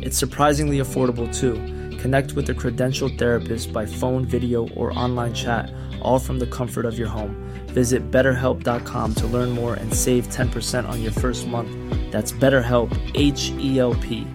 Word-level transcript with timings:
It's 0.00 0.16
surprisingly 0.16 0.78
affordable 0.78 1.28
too. 1.34 1.54
Connect 1.98 2.32
with 2.34 2.48
a 2.50 2.54
credentialed 2.54 3.18
therapist 3.18 3.72
by 3.72 3.84
phone, 3.84 4.24
video, 4.24 4.68
or 4.76 4.96
online 4.96 5.34
chat, 5.34 5.72
all 6.00 6.20
from 6.20 6.38
the 6.38 6.46
comfort 6.46 6.86
of 6.86 6.96
your 6.96 7.08
home. 7.08 7.34
Visit 7.74 8.10
betterhelp.com 8.10 9.14
to 9.14 9.26
learn 9.26 9.50
more 9.50 9.74
and 9.74 9.92
save 9.92 10.28
10% 10.28 10.88
on 10.88 11.02
your 11.02 11.12
first 11.12 11.48
month. 11.48 11.70
That's 12.12 12.32
BetterHelp, 12.32 12.96
H 13.14 13.52
E 13.58 13.78
L 13.80 13.94
P. 13.94 14.26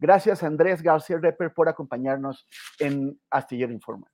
Gracias, 0.00 0.42
Andrés 0.42 0.80
García 0.80 1.18
Repper, 1.20 1.52
por 1.52 1.68
acompañarnos 1.68 2.46
en 2.78 3.20
Astillero 3.30 3.72
Informa. 3.72 4.06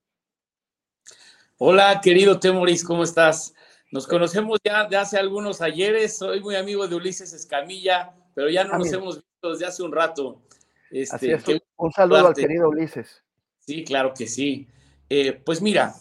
Hola, 1.59 2.01
querido 2.03 2.41
Temoris, 2.41 2.83
¿cómo 2.83 3.05
estás? 3.05 3.55
Nos 3.93 4.09
conocemos 4.09 4.59
ya 4.65 4.89
de 4.89 4.97
hace 4.97 5.19
algunos 5.19 5.61
ayeres. 5.61 6.17
Soy 6.17 6.41
muy 6.41 6.57
amigo 6.57 6.89
de 6.89 6.97
Ulises 6.97 7.33
Escamilla 7.33 8.13
pero 8.35 8.51
ya 8.51 8.65
no 8.65 8.79
nos 8.79 8.93
hemos 8.93 9.17
visto 9.17 9.51
desde 9.51 9.67
hace 9.67 9.83
un 9.83 9.93
rato. 9.93 10.43
Este, 10.91 11.63
un 11.77 11.93
saludo 11.93 12.29
al 12.29 12.35
querido 12.35 12.69
Ulises. 12.69 13.23
Sí, 13.61 13.85
claro 13.85 14.13
que 14.15 14.27
sí. 14.27 14.69
Eh, 15.09 15.33
pues 15.33 15.63
mira, 15.63 15.95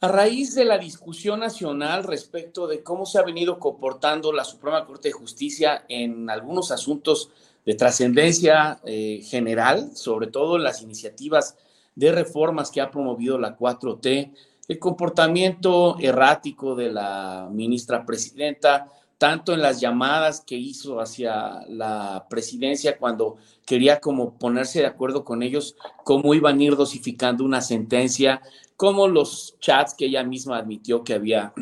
a 0.00 0.08
raíz 0.08 0.54
de 0.54 0.64
la 0.64 0.78
discusión 0.78 1.40
nacional 1.40 2.04
respecto 2.04 2.66
de 2.66 2.82
cómo 2.82 3.06
se 3.06 3.18
ha 3.18 3.22
venido 3.22 3.58
comportando 3.58 4.32
la 4.32 4.44
Suprema 4.44 4.84
Corte 4.84 5.08
de 5.08 5.12
Justicia 5.12 5.84
en 5.88 6.28
algunos 6.28 6.70
asuntos 6.70 7.30
de 7.64 7.74
trascendencia 7.74 8.80
eh, 8.84 9.22
general, 9.24 9.96
sobre 9.96 10.26
todo 10.26 10.58
las 10.58 10.82
iniciativas 10.82 11.56
de 11.94 12.12
reformas 12.12 12.70
que 12.70 12.80
ha 12.80 12.90
promovido 12.90 13.38
la 13.38 13.56
4T, 13.56 14.32
el 14.68 14.78
comportamiento 14.78 15.96
errático 15.98 16.74
de 16.74 16.90
la 16.90 17.48
ministra 17.50 18.04
presidenta, 18.04 18.90
tanto 19.18 19.52
en 19.52 19.62
las 19.62 19.80
llamadas 19.80 20.40
que 20.40 20.56
hizo 20.56 21.00
hacia 21.00 21.62
la 21.68 22.26
presidencia 22.28 22.98
cuando 22.98 23.36
quería 23.64 24.00
como 24.00 24.38
ponerse 24.38 24.80
de 24.80 24.86
acuerdo 24.86 25.24
con 25.24 25.42
ellos, 25.42 25.76
cómo 26.04 26.34
iban 26.34 26.58
a 26.58 26.62
ir 26.62 26.76
dosificando 26.76 27.44
una 27.44 27.60
sentencia, 27.60 28.42
como 28.76 29.08
los 29.08 29.56
chats 29.60 29.94
que 29.94 30.06
ella 30.06 30.24
misma 30.24 30.58
admitió 30.58 31.04
que 31.04 31.14
había 31.14 31.52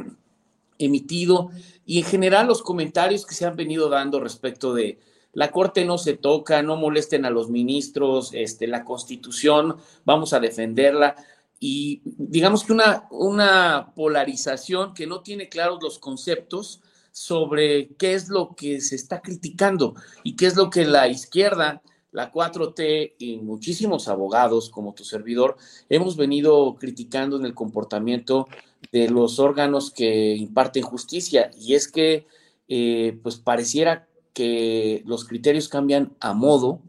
emitido 0.79 1.51
y 1.85 1.99
en 1.99 2.05
general 2.05 2.47
los 2.47 2.63
comentarios 2.63 3.27
que 3.27 3.35
se 3.35 3.47
han 3.47 3.57
venido 3.57 3.89
dando 3.89 4.21
respecto 4.21 4.73
de 4.75 4.99
la 5.33 5.51
corte 5.51 5.85
no 5.85 5.99
se 5.99 6.15
toca, 6.15 6.63
no 6.63 6.77
molesten 6.77 7.25
a 7.25 7.31
los 7.31 7.49
ministros, 7.49 8.31
este, 8.35 8.67
la 8.67 8.85
constitución, 8.85 9.77
vamos 10.05 10.33
a 10.33 10.41
defenderla. 10.41 11.17
Y 11.59 12.03
digamos 12.05 12.65
que 12.65 12.73
una, 12.73 13.07
una 13.11 13.93
polarización 13.95 14.93
que 14.95 15.07
no 15.07 15.21
tiene 15.21 15.49
claros 15.49 15.83
los 15.83 15.99
conceptos, 15.99 16.83
sobre 17.13 17.89
qué 17.99 18.15
es 18.15 18.29
lo 18.29 18.55
que 18.57 18.81
se 18.81 18.97
está 18.97 19.21
criticando 19.21 19.95
y 20.25 20.35
qué 20.35 20.47
es 20.47 20.57
lo 20.57 20.71
que 20.71 20.85
la 20.85 21.09
izquierda, 21.09 21.83
la 22.11 22.33
4T 22.33 23.15
y 23.19 23.37
muchísimos 23.39 24.09
abogados 24.09 24.71
como 24.71 24.95
tu 24.95 25.05
servidor 25.05 25.57
hemos 25.89 26.17
venido 26.17 26.77
criticando 26.77 27.37
en 27.37 27.45
el 27.45 27.55
comportamiento 27.55 28.49
de 28.91 29.09
los 29.09 29.39
órganos 29.39 29.91
que 29.91 30.35
imparten 30.35 30.83
justicia. 30.83 31.51
Y 31.59 31.75
es 31.75 31.89
que, 31.89 32.27
eh, 32.69 33.19
pues 33.23 33.37
pareciera 33.37 34.09
que 34.35 35.03
los 35.07 35.25
criterios 35.27 35.69
cambian 35.69 36.15
a 36.21 36.33
modo 36.35 36.81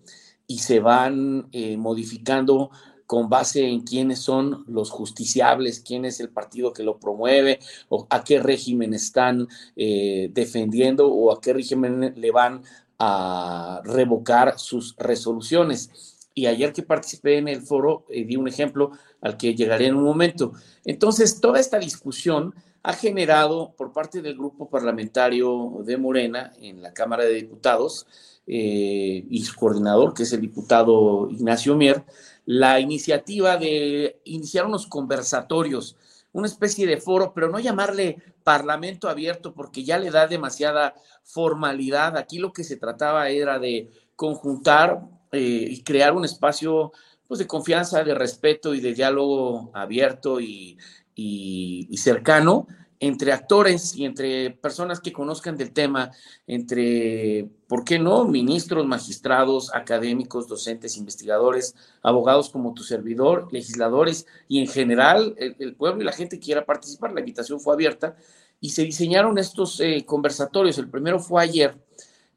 y 0.47 0.59
se 0.59 0.79
van 0.79 1.47
eh, 1.51 1.77
modificando 1.77 2.71
con 3.13 3.29
base 3.29 3.63
en 3.69 3.81
quiénes 3.81 4.21
son 4.21 4.63
los 4.67 4.89
justiciables, 4.89 5.81
quién 5.81 6.03
es 6.03 6.19
el 6.19 6.29
partido 6.29 6.73
que 6.73 6.81
lo 6.81 6.97
promueve, 6.97 7.59
o 7.87 8.07
a 8.09 8.23
qué 8.23 8.39
régimen 8.39 8.95
están 8.95 9.47
eh, 9.75 10.31
defendiendo 10.33 11.07
o 11.09 11.31
a 11.31 11.39
qué 11.39 11.53
régimen 11.53 12.15
le 12.17 12.31
van 12.31 12.63
a 12.97 13.81
revocar 13.83 14.57
sus 14.57 14.95
resoluciones. 14.97 15.91
Y 16.33 16.47
ayer 16.47 16.73
que 16.73 16.81
participé 16.81 17.37
en 17.37 17.49
el 17.49 17.61
foro, 17.61 18.03
eh, 18.09 18.25
di 18.25 18.35
un 18.35 18.47
ejemplo 18.47 18.93
al 19.21 19.37
que 19.37 19.53
llegaré 19.53 19.85
en 19.85 19.95
un 19.95 20.05
momento. 20.05 20.53
Entonces, 20.83 21.39
toda 21.39 21.59
esta 21.59 21.77
discusión 21.77 22.55
ha 22.81 22.93
generado 22.93 23.75
por 23.77 23.93
parte 23.93 24.23
del 24.23 24.33
grupo 24.33 24.71
parlamentario 24.71 25.83
de 25.85 25.97
Morena 25.97 26.51
en 26.59 26.81
la 26.81 26.95
Cámara 26.95 27.25
de 27.25 27.35
Diputados 27.35 28.07
eh, 28.47 29.23
y 29.29 29.43
su 29.43 29.55
coordinador, 29.55 30.15
que 30.15 30.23
es 30.23 30.33
el 30.33 30.41
diputado 30.41 31.29
Ignacio 31.29 31.75
Mier, 31.75 32.03
la 32.45 32.79
iniciativa 32.79 33.57
de 33.57 34.21
iniciar 34.25 34.65
unos 34.65 34.87
conversatorios, 34.87 35.97
una 36.31 36.47
especie 36.47 36.87
de 36.87 36.97
foro, 36.97 37.33
pero 37.33 37.49
no 37.49 37.59
llamarle 37.59 38.17
parlamento 38.43 39.07
abierto 39.07 39.53
porque 39.53 39.83
ya 39.83 39.97
le 39.97 40.11
da 40.11 40.27
demasiada 40.27 40.95
formalidad. 41.23 42.17
Aquí 42.17 42.39
lo 42.39 42.51
que 42.51 42.63
se 42.63 42.77
trataba 42.77 43.29
era 43.29 43.59
de 43.59 43.89
conjuntar 44.15 45.01
eh, 45.31 45.67
y 45.69 45.83
crear 45.83 46.13
un 46.13 46.25
espacio 46.25 46.91
pues, 47.27 47.39
de 47.39 47.47
confianza, 47.47 48.03
de 48.03 48.15
respeto 48.15 48.73
y 48.73 48.81
de 48.81 48.93
diálogo 48.93 49.71
abierto 49.73 50.39
y 50.39 50.77
cercano 51.95 52.67
entre 52.99 53.31
actores 53.31 53.95
y 53.95 54.05
entre 54.05 54.51
personas 54.51 54.99
que 54.99 55.11
conozcan 55.11 55.57
del 55.57 55.73
tema, 55.73 56.11
entre, 56.47 57.49
¿por 57.67 57.83
qué 57.83 57.99
no?, 57.99 58.25
ministros, 58.25 58.85
magistrados, 58.85 59.73
académicos, 59.73 60.47
docentes, 60.47 60.97
investigadores, 60.97 61.75
abogados 62.01 62.49
como 62.49 62.73
tu 62.73 62.83
servidor, 62.83 63.47
legisladores 63.51 64.25
y 64.47 64.59
en 64.59 64.67
general 64.67 65.35
el, 65.37 65.75
pueblo 65.75 66.01
y 66.01 66.05
la 66.05 66.13
gente 66.13 66.39
quiera 66.39 66.65
participar. 66.65 67.13
La 67.13 67.19
invitación 67.19 67.59
fue 67.59 67.73
abierta 67.73 68.15
y 68.61 68.69
se 68.69 68.83
diseñaron 68.83 69.37
estos 69.37 69.79
eh, 69.79 70.05
conversatorios. 70.05 70.77
El 70.77 70.89
primero 70.89 71.19
fue 71.19 71.43
ayer, 71.43 71.77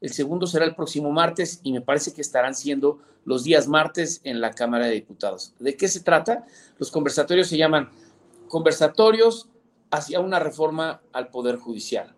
el 0.01 0.11
segundo 0.11 0.47
será 0.47 0.65
el 0.65 0.75
próximo 0.75 1.11
martes 1.11 1.59
y 1.63 1.71
me 1.71 1.81
parece 1.81 2.13
que 2.13 2.21
estarán 2.21 2.55
siendo 2.55 2.99
los 3.25 3.43
días 3.43 3.67
martes 3.67 4.21
en 4.23 4.41
la 4.41 4.51
Cámara 4.51 4.87
de 4.87 4.93
Diputados. 4.93 5.53
¿De 5.59 5.75
qué 5.75 5.87
se 5.87 6.01
trata? 6.01 6.45
Los 6.77 6.91
conversatorios 6.91 7.47
se 7.47 7.57
llaman 7.57 7.89
conversatorios 8.47 9.49
hacia 9.91 10.19
una 10.19 10.39
reforma 10.39 11.01
al 11.13 11.29
Poder 11.29 11.57
Judicial. 11.57 12.13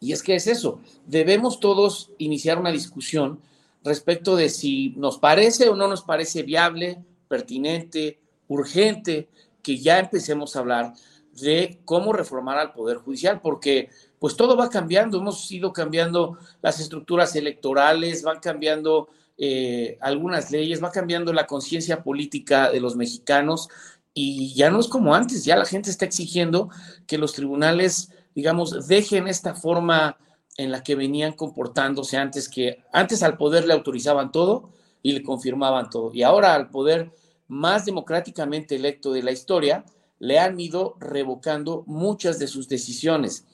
Y 0.00 0.12
es 0.12 0.22
que 0.22 0.34
es 0.34 0.46
eso, 0.46 0.80
debemos 1.06 1.60
todos 1.60 2.10
iniciar 2.18 2.58
una 2.58 2.70
discusión 2.70 3.40
respecto 3.84 4.34
de 4.36 4.48
si 4.48 4.94
nos 4.96 5.18
parece 5.18 5.68
o 5.68 5.76
no 5.76 5.88
nos 5.88 6.02
parece 6.02 6.42
viable, 6.42 7.02
pertinente, 7.28 8.18
urgente, 8.48 9.28
que 9.62 9.78
ya 9.78 9.98
empecemos 9.98 10.56
a 10.56 10.60
hablar 10.60 10.94
de 11.40 11.78
cómo 11.84 12.12
reformar 12.12 12.58
al 12.58 12.72
Poder 12.72 12.98
Judicial, 12.98 13.40
porque 13.40 13.90
pues 14.18 14.36
todo 14.36 14.56
va 14.56 14.68
cambiando, 14.68 15.18
hemos 15.18 15.50
ido 15.50 15.72
cambiando 15.72 16.38
las 16.62 16.80
estructuras 16.80 17.34
electorales, 17.36 18.22
van 18.22 18.40
cambiando 18.40 19.08
eh, 19.38 19.96
algunas 20.00 20.50
leyes, 20.50 20.82
va 20.82 20.90
cambiando 20.90 21.32
la 21.32 21.46
conciencia 21.46 22.02
política 22.02 22.70
de 22.70 22.80
los 22.80 22.96
mexicanos 22.96 23.68
y 24.14 24.54
ya 24.54 24.70
no 24.70 24.80
es 24.80 24.88
como 24.88 25.14
antes, 25.14 25.44
ya 25.44 25.56
la 25.56 25.64
gente 25.64 25.90
está 25.90 26.04
exigiendo 26.04 26.68
que 27.06 27.18
los 27.18 27.32
tribunales, 27.32 28.10
digamos, 28.34 28.88
dejen 28.88 29.28
esta 29.28 29.54
forma 29.54 30.16
en 30.56 30.72
la 30.72 30.82
que 30.82 30.94
venían 30.94 31.32
comportándose 31.32 32.16
antes, 32.16 32.48
que 32.48 32.82
antes 32.92 33.22
al 33.22 33.36
poder 33.36 33.66
le 33.66 33.72
autorizaban 33.72 34.32
todo 34.32 34.70
y 35.02 35.12
le 35.12 35.22
confirmaban 35.22 35.90
todo. 35.90 36.12
Y 36.12 36.22
ahora 36.22 36.54
al 36.54 36.70
poder 36.70 37.12
más 37.48 37.84
democráticamente 37.84 38.76
electo 38.76 39.12
de 39.12 39.22
la 39.22 39.32
historia, 39.32 39.84
le 40.18 40.38
han 40.38 40.60
ido 40.60 40.96
revocando 41.00 41.82
muchas 41.86 42.38
de 42.38 42.46
sus 42.46 42.68
decisiones. 42.68 43.46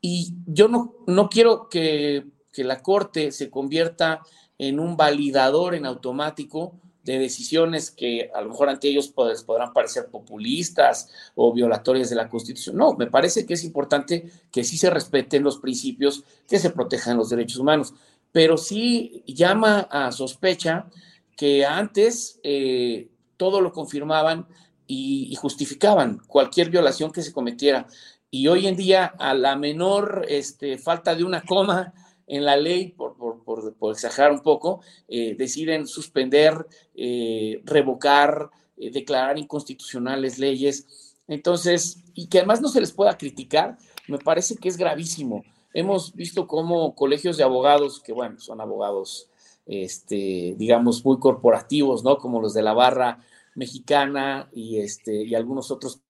Y 0.00 0.34
yo 0.46 0.68
no, 0.68 0.94
no 1.06 1.28
quiero 1.28 1.68
que, 1.68 2.26
que 2.52 2.64
la 2.64 2.82
Corte 2.82 3.32
se 3.32 3.50
convierta 3.50 4.22
en 4.58 4.80
un 4.80 4.96
validador 4.96 5.74
en 5.74 5.84
automático 5.84 6.72
de 7.04 7.18
decisiones 7.18 7.90
que 7.90 8.30
a 8.34 8.42
lo 8.42 8.50
mejor 8.50 8.68
ante 8.68 8.88
ellos 8.88 9.08
podrán 9.08 9.72
parecer 9.72 10.06
populistas 10.10 11.08
o 11.34 11.52
violatorias 11.52 12.10
de 12.10 12.16
la 12.16 12.28
Constitución. 12.28 12.76
No, 12.76 12.94
me 12.94 13.06
parece 13.06 13.46
que 13.46 13.54
es 13.54 13.64
importante 13.64 14.30
que 14.50 14.64
sí 14.64 14.76
se 14.76 14.90
respeten 14.90 15.42
los 15.42 15.58
principios, 15.58 16.24
que 16.46 16.58
se 16.58 16.70
protejan 16.70 17.16
los 17.16 17.30
derechos 17.30 17.58
humanos, 17.58 17.94
pero 18.32 18.56
sí 18.56 19.22
llama 19.26 19.80
a 19.90 20.12
sospecha 20.12 20.86
que 21.36 21.64
antes 21.64 22.38
eh, 22.42 23.08
todo 23.36 23.60
lo 23.60 23.72
confirmaban 23.72 24.46
y, 24.86 25.34
justificaban 25.36 26.20
cualquier 26.26 26.68
violación 26.68 27.12
que 27.12 27.22
se 27.22 27.32
cometiera. 27.32 27.86
Y 28.30 28.48
hoy 28.48 28.66
en 28.66 28.76
día, 28.76 29.06
a 29.06 29.34
la 29.34 29.56
menor 29.56 30.26
este, 30.28 30.78
falta 30.78 31.14
de 31.14 31.24
una 31.24 31.42
coma, 31.42 31.94
en 32.26 32.44
la 32.44 32.56
ley, 32.56 32.88
por, 32.88 33.29
exagerar 33.92 34.32
un 34.32 34.40
poco, 34.40 34.80
eh, 35.08 35.34
deciden 35.36 35.86
suspender, 35.86 36.66
eh, 36.94 37.60
revocar, 37.64 38.50
eh, 38.76 38.90
declarar 38.90 39.38
inconstitucionales 39.38 40.38
leyes. 40.38 41.16
Entonces, 41.28 42.02
y 42.14 42.28
que 42.28 42.38
además 42.38 42.60
no 42.60 42.68
se 42.68 42.80
les 42.80 42.92
pueda 42.92 43.16
criticar, 43.16 43.78
me 44.08 44.18
parece 44.18 44.56
que 44.56 44.68
es 44.68 44.76
gravísimo. 44.76 45.44
Hemos 45.72 46.14
visto 46.14 46.46
cómo 46.46 46.94
colegios 46.94 47.36
de 47.36 47.44
abogados, 47.44 48.00
que 48.00 48.12
bueno, 48.12 48.40
son 48.40 48.60
abogados, 48.60 49.28
este, 49.66 50.54
digamos, 50.58 51.04
muy 51.04 51.18
corporativos, 51.18 52.02
¿no? 52.02 52.18
Como 52.18 52.40
los 52.40 52.54
de 52.54 52.62
la 52.62 52.72
barra 52.72 53.20
mexicana 53.54 54.48
y, 54.52 54.78
este, 54.78 55.24
y 55.24 55.34
algunos 55.34 55.70
otros 55.70 56.00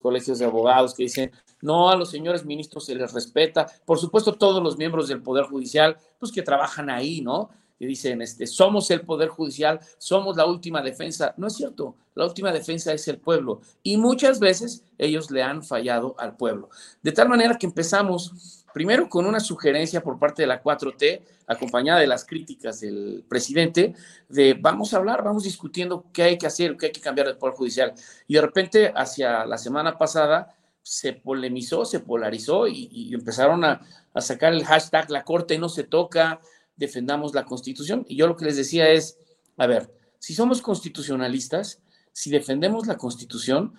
colegios 0.00 0.38
de 0.38 0.44
abogados 0.44 0.94
que 0.94 1.04
dicen, 1.04 1.32
no, 1.60 1.90
a 1.90 1.96
los 1.96 2.10
señores 2.10 2.44
ministros 2.44 2.86
se 2.86 2.94
les 2.94 3.12
respeta, 3.12 3.66
por 3.84 3.98
supuesto 3.98 4.34
todos 4.34 4.62
los 4.62 4.76
miembros 4.76 5.08
del 5.08 5.22
Poder 5.22 5.46
Judicial, 5.46 5.96
pues 6.18 6.32
que 6.32 6.42
trabajan 6.42 6.90
ahí, 6.90 7.20
¿no? 7.20 7.50
Que 7.78 7.86
dicen, 7.86 8.22
este, 8.22 8.46
somos 8.46 8.90
el 8.90 9.02
Poder 9.02 9.28
Judicial, 9.28 9.80
somos 9.98 10.36
la 10.36 10.46
última 10.46 10.82
defensa. 10.82 11.34
No 11.36 11.46
es 11.46 11.54
cierto, 11.54 11.94
la 12.14 12.26
última 12.26 12.52
defensa 12.52 12.92
es 12.92 13.06
el 13.06 13.18
pueblo. 13.18 13.60
Y 13.84 13.96
muchas 13.96 14.40
veces 14.40 14.84
ellos 14.98 15.30
le 15.30 15.42
han 15.42 15.62
fallado 15.62 16.16
al 16.18 16.36
pueblo. 16.36 16.70
De 17.02 17.12
tal 17.12 17.28
manera 17.28 17.56
que 17.56 17.66
empezamos 17.66 18.64
primero 18.72 19.08
con 19.08 19.26
una 19.26 19.40
sugerencia 19.40 20.02
por 20.02 20.18
parte 20.18 20.42
de 20.42 20.48
la 20.48 20.62
4T, 20.62 21.22
acompañada 21.46 22.00
de 22.00 22.06
las 22.06 22.24
críticas 22.24 22.80
del 22.80 23.24
presidente, 23.28 23.94
de 24.28 24.54
vamos 24.54 24.92
a 24.92 24.98
hablar, 24.98 25.24
vamos 25.24 25.44
discutiendo 25.44 26.04
qué 26.12 26.22
hay 26.22 26.38
que 26.38 26.46
hacer, 26.46 26.76
qué 26.76 26.86
hay 26.86 26.92
que 26.92 27.00
cambiar 27.00 27.26
del 27.26 27.38
Poder 27.38 27.54
Judicial. 27.56 27.94
Y 28.26 28.34
de 28.34 28.40
repente, 28.40 28.92
hacia 28.94 29.46
la 29.46 29.58
semana 29.58 29.96
pasada, 29.96 30.54
se 30.88 31.12
polemizó, 31.12 31.84
se 31.84 32.00
polarizó 32.00 32.66
y, 32.66 33.12
empezaron 33.12 33.62
a, 33.62 33.82
a, 34.14 34.20
sacar 34.22 34.54
el 34.54 34.64
hashtag 34.64 35.10
la 35.10 35.22
Corte 35.22 35.58
no 35.58 35.68
se 35.68 35.84
toca, 35.84 36.40
defendamos 36.76 37.34
la 37.34 37.44
Constitución. 37.44 38.06
Y 38.08 38.16
yo 38.16 38.26
lo 38.26 38.36
que 38.36 38.46
les 38.46 38.56
decía 38.56 38.88
es, 38.88 39.18
a 39.58 39.66
ver, 39.66 39.92
si 40.18 40.34
somos 40.34 40.62
constitucionalistas, 40.62 41.82
si 42.12 42.30
defendemos 42.30 42.86
la 42.86 42.96
Constitución, 42.96 43.74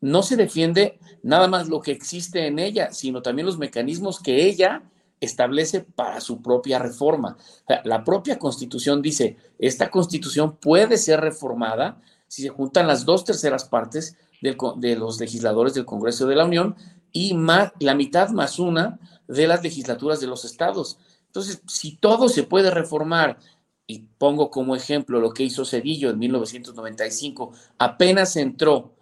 no 0.00 0.22
se 0.22 0.36
defiende 0.36 1.00
nada 1.24 1.48
más 1.48 1.68
lo 1.68 1.80
que 1.80 1.90
existe 1.90 2.46
en 2.46 2.60
ella, 2.60 2.92
sino 2.92 3.22
también 3.22 3.46
los 3.46 3.58
mecanismos 3.58 4.20
que 4.20 4.46
ella 4.46 4.84
establece 5.20 5.80
para 5.80 6.20
su 6.20 6.42
propia 6.42 6.78
reforma. 6.78 7.36
la 7.84 8.04
propia 8.04 8.38
constitución 8.38 9.02
dice, 9.02 9.36
esta 9.58 9.90
constitución 9.90 10.56
puede 10.58 10.96
ser 10.96 11.20
reformada 11.20 12.00
si 12.28 12.42
se 12.42 12.48
juntan 12.50 12.86
las 12.86 13.04
dos 13.04 13.24
terceras 13.24 13.64
partes 13.64 14.16
de 14.42 14.96
los 14.96 15.20
legisladores 15.20 15.74
del 15.74 15.86
Congreso 15.86 16.26
de 16.26 16.36
la 16.36 16.44
Unión 16.44 16.76
y 17.12 17.34
la 17.80 17.94
mitad 17.94 18.30
más 18.30 18.58
una 18.58 18.98
de 19.28 19.46
las 19.46 19.62
legislaturas 19.62 20.20
de 20.20 20.26
los 20.26 20.44
estados. 20.44 20.98
Entonces, 21.26 21.62
si 21.66 21.96
todo 21.96 22.28
se 22.28 22.42
puede 22.42 22.70
reformar, 22.70 23.38
y 23.86 24.00
pongo 24.18 24.50
como 24.50 24.76
ejemplo 24.76 25.20
lo 25.20 25.32
que 25.32 25.42
hizo 25.42 25.64
Cedillo 25.64 26.10
en 26.10 26.18
1995, 26.18 27.52
apenas 27.78 28.36
entró 28.36 28.94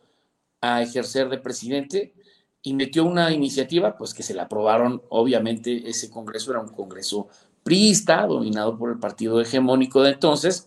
a 0.60 0.82
ejercer 0.82 1.28
de 1.28 1.38
presidente 1.38 2.14
y 2.62 2.74
metió 2.74 3.04
una 3.04 3.32
iniciativa, 3.32 3.96
pues 3.96 4.12
que 4.12 4.22
se 4.22 4.34
la 4.34 4.42
aprobaron, 4.44 5.02
obviamente 5.08 5.88
ese 5.88 6.10
Congreso 6.10 6.50
era 6.50 6.60
un 6.60 6.68
Congreso 6.68 7.28
priista, 7.62 8.26
dominado 8.26 8.76
por 8.76 8.90
el 8.90 8.98
partido 8.98 9.40
hegemónico 9.40 10.02
de 10.02 10.10
entonces, 10.10 10.66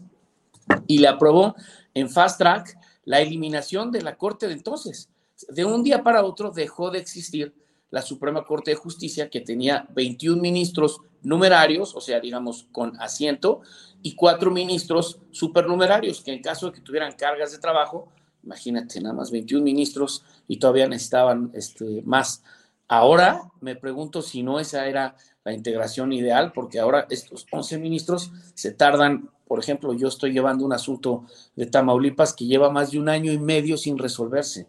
y 0.88 1.00
le 1.00 1.08
aprobó 1.08 1.56
en 1.94 2.10
fast 2.10 2.40
track 2.40 2.78
la 3.06 3.22
eliminación 3.22 3.92
de 3.92 4.02
la 4.02 4.18
Corte 4.18 4.48
de 4.48 4.54
entonces. 4.54 5.10
De 5.50 5.66
un 5.66 5.84
día 5.84 6.04
para 6.04 6.24
otro 6.24 6.52
dejó 6.52 6.92
de 6.92 7.00
existir 7.00 7.54
la 7.90 8.02
Suprema 8.02 8.44
Corte 8.44 8.72
de 8.72 8.76
Justicia, 8.76 9.30
que 9.30 9.42
tenía 9.42 9.88
21 9.94 10.42
ministros 10.42 11.02
numerarios, 11.22 11.96
o 11.96 12.02
sea, 12.02 12.20
digamos, 12.20 12.68
con 12.72 13.00
asiento, 13.00 13.62
y 14.02 14.16
cuatro 14.16 14.52
ministros 14.52 15.20
supernumerarios, 15.32 16.22
que 16.22 16.34
en 16.34 16.42
caso 16.42 16.68
de 16.68 16.74
que 16.74 16.82
tuvieran 16.82 17.14
cargas 17.14 17.52
de 17.52 17.60
trabajo, 17.60 18.12
imagínate, 18.44 19.00
nada 19.00 19.16
más 19.16 19.32
21 19.32 19.64
ministros 19.64 20.24
y 20.48 20.58
todavía 20.58 20.88
necesitaban 20.88 21.52
este, 21.54 22.02
más. 22.04 22.44
Ahora 22.88 23.42
me 23.62 23.76
pregunto 23.76 24.22
si 24.22 24.44
no 24.44 24.60
esa 24.60 24.88
era 24.88 25.16
la 25.46 25.54
integración 25.54 26.14
ideal, 26.14 26.52
porque 26.54 26.80
ahora 26.80 27.08
estos 27.10 27.46
11 27.52 27.78
ministros 27.78 28.32
se 28.54 28.72
tardan 28.72 29.30
por 29.54 29.60
ejemplo, 29.60 29.94
yo 29.94 30.08
estoy 30.08 30.34
llevando 30.34 30.66
un 30.66 30.74
asunto 30.74 31.28
de 31.56 31.68
Tamaulipas 31.68 32.34
que 32.34 32.48
lleva 32.48 32.72
más 32.72 32.90
de 32.90 32.98
un 32.98 33.08
año 33.08 33.32
y 33.32 33.38
medio 33.38 33.78
sin 33.78 34.00
resolverse. 34.00 34.66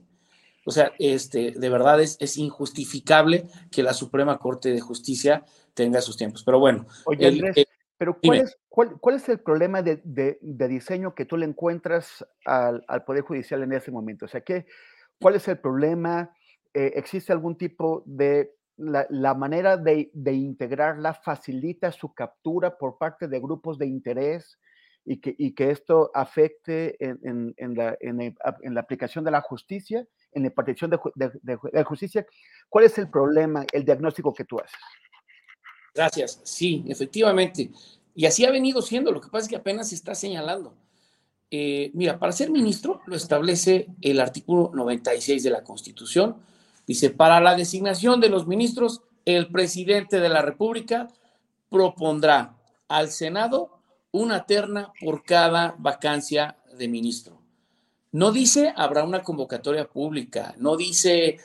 O 0.67 0.71
sea, 0.71 0.93
este, 0.99 1.53
de 1.53 1.69
verdad 1.71 2.03
es, 2.03 2.19
es 2.21 2.37
injustificable 2.37 3.47
que 3.71 3.83
la 3.83 3.95
Suprema 3.95 4.37
Corte 4.37 4.75
de 4.75 4.83
Justicia 4.83 5.43
tenga 5.73 6.03
sus 6.03 6.19
tiempos. 6.19 6.45
Pero 6.45 6.59
bueno. 6.59 6.85
Oye, 7.07 7.29
Andrés, 7.29 7.67
pero 7.97 8.19
¿cuál 8.23 8.41
es, 8.41 8.59
cuál, 8.69 9.17
es, 9.17 9.27
el 9.31 9.41
problema 9.41 9.81
de, 9.81 10.03
de, 10.05 10.69
diseño 10.69 11.15
que 11.15 11.25
tú 11.25 11.39
le 11.39 11.47
encuentras 11.47 12.23
al, 12.45 12.85
al, 12.87 13.05
Poder 13.05 13.23
Judicial 13.23 13.63
en 13.63 13.73
ese 13.73 13.91
momento? 13.91 14.27
O 14.27 14.29
sea, 14.29 14.43
¿qué, 14.43 14.67
¿cuál 15.19 15.37
es 15.37 15.49
el 15.49 15.61
problema? 15.61 16.31
Eh, 16.75 16.93
¿Existe 16.97 17.33
algún 17.33 17.57
tipo 17.57 18.03
de 18.05 18.53
la, 18.77 19.07
la, 19.09 19.33
manera 19.33 19.79
de, 19.79 20.11
de, 20.13 20.35
integrarla 20.35 21.15
facilita 21.15 21.91
su 21.91 22.13
captura 22.13 22.77
por 22.77 22.99
parte 22.99 23.29
de 23.29 23.41
grupos 23.41 23.79
de 23.79 23.87
interés 23.87 24.59
y 25.05 25.19
que, 25.19 25.35
y 25.37 25.53
que 25.53 25.71
esto 25.71 26.11
afecte 26.15 26.97
en, 27.05 27.55
en, 27.57 27.75
la, 27.75 27.97
en, 28.01 28.35
la, 28.75 28.81
aplicación 28.81 29.25
de 29.25 29.31
la 29.31 29.43
justicia, 29.43 30.07
en 30.33 30.43
la 30.43 30.49
impartición 30.49 30.91
de, 30.91 30.99
de, 31.43 31.85
justicia. 31.85 32.27
¿Cuál 32.69 32.87
es 32.87 32.97
el 32.99 33.11
problema, 33.11 33.67
el 33.73 33.85
diagnóstico 33.85 34.33
que 34.33 34.45
tú 34.45 34.59
haces? 34.59 34.79
Gracias. 35.95 36.41
Sí, 36.43 36.85
efectivamente. 36.89 37.71
Y 38.15 38.27
así 38.27 38.45
ha 38.45 38.51
venido 38.51 38.81
siendo. 38.81 39.13
Lo 39.13 39.21
que 39.21 39.29
pasa 39.29 39.45
es 39.45 39.49
que 39.49 39.57
apenas 39.57 39.91
se 39.91 39.95
está 39.95 40.15
señalando. 40.15 40.75
Eh, 41.51 41.91
mira, 41.95 42.19
para 42.19 42.33
ser 42.33 42.51
ministro 42.51 43.01
lo 43.07 43.15
establece 43.15 43.89
el 44.01 44.21
artículo 44.21 44.71
96 44.75 45.43
de 45.43 45.51
la 45.51 45.63
Constitución. 45.63 46.37
Dice, 46.87 47.11
para 47.11 47.41
la 47.41 47.55
designación 47.55 48.21
de 48.21 48.31
los 48.31 48.47
ministros, 48.47 49.03
el 49.25 49.49
presidente 49.49 50.21
de 50.21 50.29
la 50.29 50.43
República 50.43 51.09
propondrá 51.71 52.57
al 52.89 53.11
Senado 53.11 53.81
una 54.15 54.47
terna 54.47 54.93
por 55.01 55.25
cada 55.25 55.75
vacancia 55.77 56.57
de 56.79 56.87
ministro. 56.87 57.43
No 58.13 58.31
dice 58.31 58.73
habrá 58.77 59.03
una 59.03 59.25
convocatoria 59.25 59.89
pública, 59.89 60.55
no 60.57 60.77
dice 60.77 61.39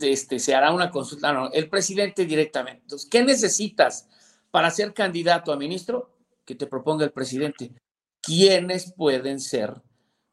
este, 0.00 0.38
se 0.38 0.54
hará 0.54 0.72
una 0.72 0.92
consulta, 0.92 1.32
no, 1.32 1.50
el 1.50 1.68
presidente 1.68 2.24
directamente. 2.24 2.82
Entonces, 2.82 3.08
¿qué 3.10 3.24
necesitas 3.24 4.08
para 4.52 4.70
ser 4.70 4.94
candidato 4.94 5.52
a 5.52 5.56
ministro? 5.56 6.14
Que 6.44 6.54
te 6.54 6.68
proponga 6.68 7.04
el 7.04 7.10
presidente. 7.10 7.72
¿Quiénes 8.20 8.92
pueden 8.92 9.40
ser 9.40 9.82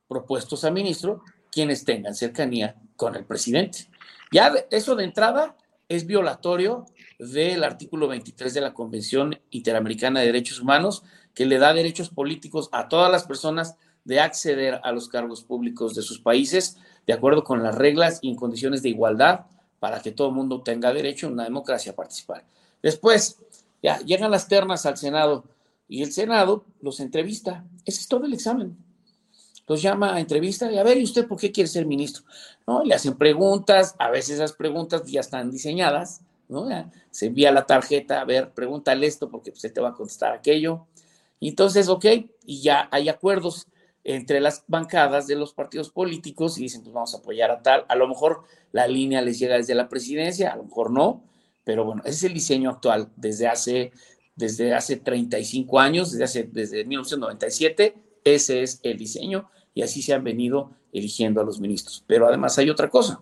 propuestos 0.07 0.65
a 0.65 0.69
ministro? 0.69 1.23
Quienes 1.51 1.85
tengan 1.85 2.13
cercanía 2.13 2.75
con 2.97 3.15
el 3.15 3.25
presidente. 3.25 3.89
Ya 4.31 4.53
eso 4.69 4.95
de 4.95 5.05
entrada 5.05 5.57
es 5.87 6.05
violatorio 6.05 6.85
del 7.17 7.63
artículo 7.63 8.07
23 8.07 8.53
de 8.53 8.61
la 8.61 8.75
Convención 8.75 9.39
Interamericana 9.49 10.19
de 10.19 10.27
Derechos 10.27 10.61
Humanos, 10.61 11.03
que 11.39 11.45
le 11.45 11.57
da 11.57 11.73
derechos 11.73 12.09
políticos 12.09 12.67
a 12.73 12.89
todas 12.89 13.09
las 13.09 13.23
personas 13.23 13.77
de 14.03 14.19
acceder 14.19 14.81
a 14.83 14.91
los 14.91 15.07
cargos 15.07 15.41
públicos 15.41 15.95
de 15.95 16.01
sus 16.01 16.19
países, 16.19 16.75
de 17.07 17.13
acuerdo 17.13 17.45
con 17.45 17.63
las 17.63 17.75
reglas 17.75 18.19
y 18.21 18.27
en 18.27 18.35
condiciones 18.35 18.83
de 18.83 18.89
igualdad, 18.89 19.45
para 19.79 20.01
que 20.01 20.11
todo 20.11 20.27
el 20.27 20.35
mundo 20.35 20.63
tenga 20.63 20.91
derecho 20.91 21.27
en 21.27 21.33
una 21.33 21.45
democracia 21.45 21.93
a 21.93 21.95
participar. 21.95 22.43
Después, 22.83 23.37
ya 23.81 23.99
llegan 23.99 24.31
las 24.31 24.49
ternas 24.49 24.85
al 24.85 24.97
Senado 24.97 25.45
y 25.87 26.03
el 26.03 26.11
Senado 26.11 26.65
los 26.81 26.99
entrevista. 26.99 27.63
Ese 27.85 28.01
es 28.01 28.09
todo 28.09 28.25
el 28.25 28.33
examen. 28.33 28.75
Los 29.65 29.81
llama 29.81 30.15
a 30.15 30.19
entrevista 30.19 30.69
y 30.69 30.77
a 30.77 30.83
ver, 30.83 30.97
¿y 30.97 31.05
usted 31.05 31.25
por 31.25 31.39
qué 31.39 31.53
quiere 31.53 31.69
ser 31.69 31.85
ministro? 31.85 32.25
¿No? 32.67 32.83
Le 32.83 32.95
hacen 32.95 33.17
preguntas, 33.17 33.95
a 33.97 34.09
veces 34.09 34.35
esas 34.35 34.51
preguntas 34.51 35.03
ya 35.05 35.21
están 35.21 35.51
diseñadas, 35.51 36.19
¿no? 36.49 36.67
se 37.11 37.27
envía 37.27 37.49
la 37.53 37.65
tarjeta, 37.65 38.19
a 38.19 38.25
ver, 38.25 38.51
pregúntale 38.51 39.07
esto 39.07 39.29
porque 39.29 39.51
usted 39.51 39.71
te 39.71 39.79
va 39.79 39.91
a 39.91 39.93
contestar 39.93 40.33
aquello. 40.33 40.85
Entonces, 41.41 41.87
ok, 41.87 42.05
y 42.45 42.61
ya 42.61 42.89
hay 42.91 43.09
acuerdos 43.09 43.67
entre 44.03 44.39
las 44.39 44.63
bancadas 44.67 45.27
de 45.27 45.35
los 45.35 45.53
partidos 45.53 45.89
políticos 45.89 46.57
y 46.57 46.63
dicen, 46.63 46.81
pues 46.81 46.93
vamos 46.93 47.13
a 47.13 47.19
apoyar 47.19 47.51
a 47.51 47.61
tal. 47.61 47.85
A 47.87 47.95
lo 47.95 48.07
mejor 48.07 48.43
la 48.71 48.87
línea 48.87 49.21
les 49.21 49.39
llega 49.39 49.55
desde 49.55 49.75
la 49.75 49.89
presidencia, 49.89 50.51
a 50.51 50.55
lo 50.55 50.63
mejor 50.63 50.91
no, 50.91 51.23
pero 51.63 51.85
bueno, 51.85 52.01
ese 52.05 52.15
es 52.15 52.23
el 52.23 52.33
diseño 52.33 52.69
actual 52.69 53.09
desde 53.15 53.47
hace, 53.47 53.91
desde 54.35 54.73
hace 54.73 54.97
35 54.97 55.79
años, 55.79 56.11
desde, 56.11 56.23
hace, 56.23 56.43
desde 56.51 56.85
1997 56.85 57.95
Ese 58.23 58.63
es 58.63 58.79
el 58.83 58.97
diseño 58.97 59.49
y 59.73 59.81
así 59.81 60.01
se 60.01 60.13
han 60.13 60.23
venido 60.23 60.71
eligiendo 60.91 61.41
a 61.41 61.43
los 61.43 61.59
ministros. 61.59 62.03
Pero 62.07 62.27
además 62.27 62.57
hay 62.57 62.69
otra 62.69 62.89
cosa. 62.89 63.21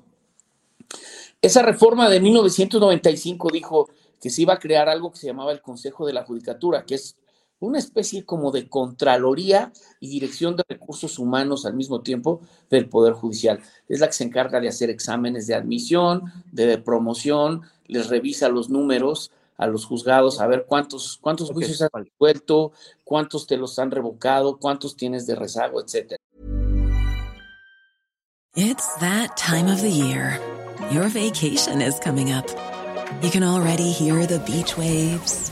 Esa 1.41 1.62
reforma 1.62 2.09
de 2.09 2.19
1995 2.19 3.50
dijo 3.51 3.89
que 4.21 4.29
se 4.29 4.41
iba 4.41 4.53
a 4.53 4.59
crear 4.59 4.89
algo 4.89 5.12
que 5.12 5.17
se 5.17 5.27
llamaba 5.27 5.51
el 5.51 5.62
Consejo 5.62 6.07
de 6.07 6.13
la 6.13 6.24
Judicatura, 6.24 6.86
que 6.86 6.95
es 6.95 7.17
una 7.59 7.79
especie 7.79 8.25
como 8.25 8.51
de 8.51 8.69
Contraloría 8.69 9.71
y 9.99 10.09
Dirección 10.09 10.55
de 10.55 10.63
Recursos 10.67 11.17
Humanos 11.19 11.65
al 11.65 11.73
mismo 11.73 12.01
tiempo 12.01 12.41
del 12.69 12.87
Poder 12.87 13.13
Judicial. 13.13 13.59
Es 13.87 13.99
la 13.99 14.07
que 14.07 14.13
se 14.13 14.23
encarga 14.23 14.59
de 14.59 14.67
hacer 14.67 14.89
exámenes 14.89 15.47
de 15.47 15.55
admisión, 15.55 16.23
de 16.51 16.77
promoción, 16.77 17.63
les 17.87 18.09
revisa 18.09 18.49
los 18.49 18.69
números 18.69 19.31
a 19.57 19.65
los 19.65 19.85
juzgados, 19.85 20.39
a 20.39 20.47
ver 20.47 20.65
cuántos, 20.67 21.17
cuántos 21.19 21.51
juicios 21.51 21.81
has 21.81 21.89
vuelto, 22.19 22.71
cuántos 23.03 23.47
te 23.47 23.57
los 23.57 23.79
han 23.79 23.89
revocado, 23.91 24.57
cuántos 24.57 24.95
tienes 24.95 25.25
de 25.25 25.35
rezago, 25.35 25.81
etc. 25.81 26.15
It's 28.55 28.95
that 28.99 29.35
time 29.35 29.71
of 29.71 29.81
the 29.81 29.91
year. 29.91 30.39
Your 30.91 31.09
vacation 31.09 31.81
is 31.81 31.99
coming 31.99 32.31
up. 32.31 32.45
You 33.21 33.31
can 33.31 33.43
already 33.43 33.91
hear 33.91 34.27
the 34.27 34.39
beach 34.39 34.77
waves, 34.77 35.51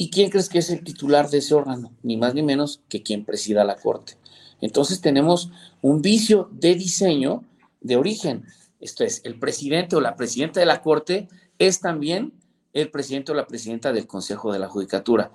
¿Y 0.00 0.08
quién 0.08 0.30
crees 0.30 0.48
que 0.48 0.60
es 0.60 0.70
el 0.70 0.82
titular 0.82 1.28
de 1.28 1.36
ese 1.36 1.54
órgano? 1.54 1.92
Ni 2.02 2.16
más 2.16 2.32
ni 2.32 2.42
menos 2.42 2.80
que 2.88 3.02
quien 3.02 3.26
presida 3.26 3.64
la 3.64 3.76
Corte. 3.76 4.16
Entonces 4.62 5.02
tenemos 5.02 5.50
un 5.82 6.00
vicio 6.00 6.48
de 6.52 6.74
diseño 6.74 7.44
de 7.82 7.96
origen. 7.96 8.46
Esto 8.80 9.04
es, 9.04 9.20
el 9.24 9.38
presidente 9.38 9.96
o 9.96 10.00
la 10.00 10.16
presidenta 10.16 10.58
de 10.58 10.64
la 10.64 10.80
Corte 10.80 11.28
es 11.58 11.80
también 11.80 12.32
el 12.72 12.90
presidente 12.90 13.32
o 13.32 13.34
la 13.34 13.46
presidenta 13.46 13.92
del 13.92 14.06
Consejo 14.06 14.50
de 14.50 14.58
la 14.58 14.68
Judicatura. 14.68 15.32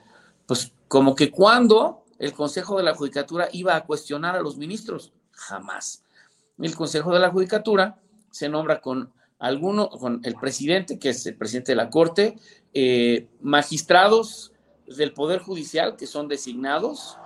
Pues 0.48 0.72
como 0.88 1.14
que 1.14 1.30
cuando 1.30 2.04
el 2.18 2.34
Consejo 2.34 2.78
de 2.78 2.84
la 2.86 2.96
Judicatura 2.96 3.50
iba 3.52 3.76
a 3.76 3.86
cuestionar 3.86 4.36
a 4.36 4.42
los 4.42 4.58
ministros, 4.58 5.14
jamás. 5.30 6.02
El 6.58 6.74
Consejo 6.74 7.14
de 7.14 7.20
la 7.20 7.30
Judicatura 7.30 8.00
se 8.32 8.50
nombra 8.50 8.82
con 8.82 9.14
alguno, 9.38 9.90
con 9.90 10.22
el 10.24 10.34
presidente, 10.34 10.98
que 10.98 11.10
es 11.10 11.24
el 11.28 11.38
presidente 11.38 11.74
de 11.74 11.76
la 11.76 11.92
Corte, 11.92 12.40
eh, 12.74 13.28
magistrados 13.42 14.54
del 14.88 15.14
Poder 15.14 15.40
Judicial, 15.40 15.96
que 15.96 16.08
son 16.08 16.28
designados 16.28 17.18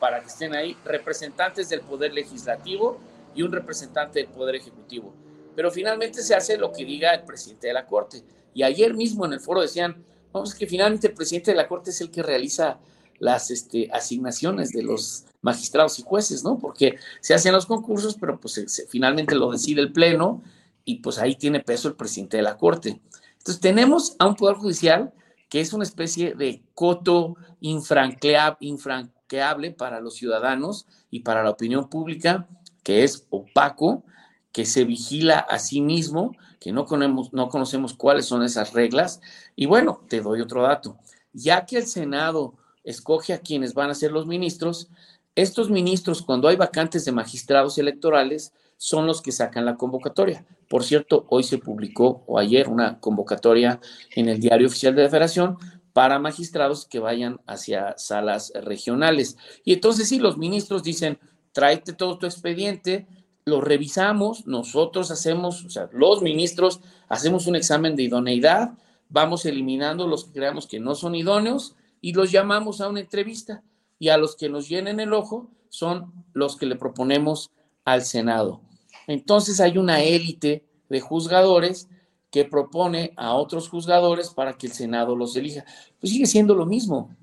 para 0.00 0.20
que 0.20 0.26
estén 0.26 0.54
ahí, 0.54 0.76
representantes 0.84 1.68
del 1.68 1.80
Poder 1.80 2.12
Legislativo 2.12 2.98
y 3.34 3.42
un 3.42 3.52
representante 3.52 4.20
del 4.20 4.28
Poder 4.28 4.56
Ejecutivo. 4.56 5.14
Pero 5.54 5.70
finalmente 5.70 6.22
se 6.22 6.34
hace 6.34 6.58
lo 6.58 6.72
que 6.72 6.84
diga 6.84 7.14
el 7.14 7.24
presidente 7.24 7.68
de 7.68 7.72
la 7.72 7.86
Corte. 7.86 8.22
Y 8.52 8.62
ayer 8.62 8.94
mismo 8.94 9.24
en 9.24 9.32
el 9.32 9.40
foro 9.40 9.62
decían, 9.62 10.04
vamos, 10.32 10.54
que 10.54 10.66
finalmente 10.66 11.08
el 11.08 11.14
presidente 11.14 11.52
de 11.52 11.56
la 11.56 11.68
Corte 11.68 11.90
es 11.90 12.00
el 12.00 12.10
que 12.10 12.22
realiza 12.22 12.78
las 13.18 13.50
este, 13.50 13.88
asignaciones 13.92 14.70
de 14.72 14.82
los 14.82 15.24
magistrados 15.40 15.98
y 15.98 16.02
jueces, 16.02 16.44
¿no? 16.44 16.58
Porque 16.58 16.96
se 17.20 17.32
hacen 17.32 17.52
los 17.52 17.66
concursos, 17.66 18.16
pero 18.20 18.38
pues 18.38 18.86
finalmente 18.90 19.34
lo 19.34 19.50
decide 19.50 19.80
el 19.80 19.92
Pleno 19.92 20.42
y 20.84 20.96
pues 20.96 21.18
ahí 21.18 21.36
tiene 21.36 21.60
peso 21.60 21.88
el 21.88 21.94
presidente 21.94 22.36
de 22.36 22.42
la 22.42 22.58
Corte. 22.58 23.00
Entonces 23.38 23.60
tenemos 23.60 24.16
a 24.18 24.26
un 24.26 24.34
Poder 24.34 24.56
Judicial 24.56 25.12
que 25.48 25.60
es 25.60 25.72
una 25.72 25.84
especie 25.84 26.34
de 26.34 26.62
coto 26.74 27.36
infranqueable 27.60 29.72
para 29.72 30.00
los 30.00 30.14
ciudadanos 30.14 30.86
y 31.10 31.20
para 31.20 31.42
la 31.42 31.50
opinión 31.50 31.88
pública, 31.88 32.48
que 32.82 33.04
es 33.04 33.26
opaco, 33.30 34.04
que 34.52 34.64
se 34.64 34.84
vigila 34.84 35.38
a 35.38 35.58
sí 35.58 35.80
mismo 35.80 36.32
que 36.60 36.72
no 36.72 36.84
conocemos, 36.84 37.32
no 37.32 37.48
conocemos 37.48 37.94
cuáles 37.94 38.26
son 38.26 38.42
esas 38.42 38.72
reglas. 38.72 39.20
Y 39.54 39.66
bueno, 39.66 40.00
te 40.08 40.20
doy 40.20 40.40
otro 40.40 40.62
dato. 40.62 40.98
Ya 41.32 41.66
que 41.66 41.76
el 41.76 41.86
Senado 41.86 42.54
escoge 42.82 43.34
a 43.34 43.40
quienes 43.40 43.74
van 43.74 43.90
a 43.90 43.94
ser 43.94 44.12
los 44.12 44.26
ministros, 44.26 44.88
estos 45.34 45.70
ministros, 45.70 46.22
cuando 46.22 46.48
hay 46.48 46.56
vacantes 46.56 47.04
de 47.04 47.12
magistrados 47.12 47.78
electorales, 47.78 48.52
son 48.76 49.06
los 49.06 49.22
que 49.22 49.32
sacan 49.32 49.64
la 49.64 49.76
convocatoria. 49.76 50.44
Por 50.68 50.84
cierto, 50.84 51.26
hoy 51.28 51.42
se 51.42 51.58
publicó, 51.58 52.24
o 52.26 52.38
ayer, 52.38 52.68
una 52.68 53.00
convocatoria 53.00 53.80
en 54.14 54.28
el 54.28 54.40
Diario 54.40 54.66
Oficial 54.66 54.94
de 54.94 55.04
la 55.04 55.08
Federación 55.08 55.58
para 55.92 56.18
magistrados 56.18 56.84
que 56.84 56.98
vayan 56.98 57.40
hacia 57.46 57.96
salas 57.96 58.52
regionales. 58.54 59.38
Y 59.64 59.72
entonces 59.72 60.08
sí, 60.08 60.18
los 60.18 60.36
ministros 60.36 60.82
dicen, 60.82 61.18
tráete 61.52 61.94
todo 61.94 62.18
tu 62.18 62.26
expediente, 62.26 63.06
lo 63.46 63.60
revisamos, 63.60 64.46
nosotros 64.46 65.10
hacemos, 65.10 65.64
o 65.64 65.70
sea, 65.70 65.88
los 65.92 66.20
ministros 66.20 66.80
hacemos 67.08 67.46
un 67.46 67.56
examen 67.56 67.96
de 67.96 68.02
idoneidad, 68.02 68.72
vamos 69.08 69.46
eliminando 69.46 70.06
los 70.06 70.24
que 70.24 70.32
creamos 70.32 70.66
que 70.66 70.80
no 70.80 70.94
son 70.94 71.14
idóneos 71.14 71.76
y 72.00 72.12
los 72.12 72.30
llamamos 72.30 72.80
a 72.80 72.88
una 72.88 73.00
entrevista. 73.00 73.62
Y 73.98 74.10
a 74.10 74.18
los 74.18 74.36
que 74.36 74.50
nos 74.50 74.68
llenen 74.68 75.00
el 75.00 75.14
ojo 75.14 75.48
son 75.70 76.12
los 76.34 76.56
que 76.56 76.66
le 76.66 76.76
proponemos 76.76 77.50
al 77.84 78.02
Senado. 78.02 78.60
Entonces 79.06 79.60
hay 79.60 79.78
una 79.78 80.02
élite 80.02 80.64
de 80.88 81.00
juzgadores 81.00 81.88
que 82.30 82.44
propone 82.44 83.12
a 83.16 83.34
otros 83.34 83.68
juzgadores 83.68 84.30
para 84.30 84.54
que 84.54 84.66
el 84.66 84.72
Senado 84.72 85.16
los 85.16 85.36
elija. 85.36 85.64
Pues 86.00 86.12
sigue 86.12 86.26
siendo 86.26 86.54
lo 86.54 86.66
mismo. 86.66 87.14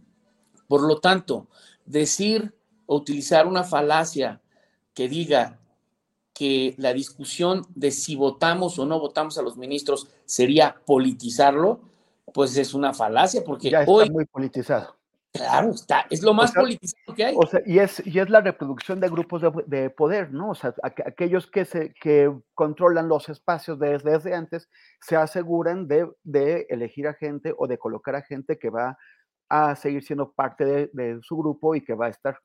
Por 0.67 0.81
lo 0.81 0.99
tanto, 0.99 1.47
decir 1.85 2.53
o 2.85 2.95
utilizar 2.95 3.47
una 3.47 3.63
falacia 3.63 4.41
que 4.93 5.07
diga 5.07 5.59
que 6.33 6.73
la 6.77 6.93
discusión 6.93 7.65
de 7.75 7.91
si 7.91 8.15
votamos 8.15 8.79
o 8.79 8.85
no 8.85 8.99
votamos 8.99 9.37
a 9.37 9.43
los 9.43 9.55
ministros 9.55 10.07
sería 10.25 10.75
politizarlo, 10.85 11.81
pues 12.33 12.57
es 12.57 12.73
una 12.73 12.93
falacia, 12.93 13.43
porque 13.43 13.69
ya 13.69 13.81
está 13.81 13.91
hoy... 13.91 14.09
muy 14.09 14.25
politizado. 14.25 14.95
Claro, 15.33 15.71
está, 15.71 16.05
es 16.11 16.21
lo 16.21 16.33
más 16.33 16.51
o 16.51 16.53
sea, 16.53 16.61
politizado 16.61 17.15
que 17.15 17.25
hay. 17.25 17.35
O 17.35 17.47
sea, 17.47 17.61
y 17.65 17.79
es, 17.79 18.05
y 18.05 18.19
es 18.19 18.29
la 18.29 18.41
reproducción 18.41 18.99
de 18.99 19.09
grupos 19.09 19.41
de, 19.41 19.51
de 19.65 19.89
poder, 19.89 20.31
¿no? 20.31 20.51
O 20.51 20.55
sea, 20.55 20.75
aqu 20.83 21.03
aquellos 21.07 21.47
que, 21.47 21.65
se, 21.65 21.93
que 21.95 22.31
controlan 22.53 23.07
los 23.07 23.29
espacios 23.29 23.79
desde, 23.79 24.11
desde 24.11 24.35
antes 24.35 24.69
se 25.01 25.15
aseguran 25.15 25.87
de, 25.87 26.07
de, 26.23 26.67
elegir 26.69 27.07
a 27.07 27.15
gente 27.15 27.53
o 27.57 27.67
de 27.67 27.79
colocar 27.79 28.15
a 28.15 28.21
gente 28.21 28.59
que 28.59 28.69
va 28.69 28.97
a 29.49 29.75
seguir 29.75 30.03
siendo 30.03 30.31
parte 30.33 30.65
de, 30.65 30.89
de 30.93 31.19
su 31.23 31.35
grupo 31.37 31.73
y 31.75 31.83
que 31.83 31.95
va 31.95 32.05
a 32.07 32.09
estar 32.09 32.37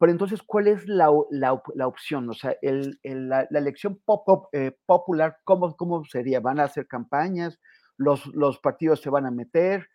pero 0.00 0.12
entonces, 0.12 0.42
¿cuál 0.42 0.66
es 0.66 0.88
la, 0.88 1.10
la, 1.30 1.62
la 1.74 1.86
opción? 1.86 2.30
O 2.30 2.32
sea, 2.32 2.56
el, 2.62 2.98
el, 3.02 3.28
la, 3.28 3.46
la, 3.50 3.58
elección 3.58 4.00
pop, 4.02 4.24
pop, 4.24 4.46
eh, 4.52 4.74
popular, 4.86 5.36
¿cómo, 5.44 5.76
¿cómo 5.76 6.02
sería? 6.06 6.40
¿Van 6.40 6.58
a 6.58 6.64
hacer 6.64 6.86
campañas? 6.86 7.60
¿Los, 7.98 8.24
los 8.28 8.58
partidos 8.60 9.02
se 9.02 9.10
van 9.10 9.26
a 9.26 9.30
meter? 9.30 9.86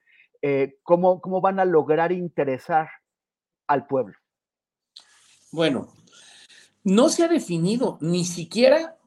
Eh, 0.41 0.77
¿cómo, 0.83 1.21
¿Cómo 1.21 1.41
van 1.41 1.59
a 1.59 1.65
lograr 1.65 2.11
interesar 2.11 2.89
al 3.67 3.87
pueblo? 3.87 4.15
Bueno, 5.51 5.87
no 6.83 7.09
se 7.09 7.23
ha 7.23 7.27
definido 7.27 7.97
ni 8.01 8.25
siquiera 8.25 8.97